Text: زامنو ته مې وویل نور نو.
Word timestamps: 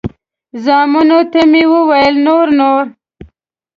زامنو 0.63 1.19
ته 1.31 1.41
مې 1.51 1.63
وویل 1.73 2.15
نور 2.27 2.47
نو. 2.59 2.71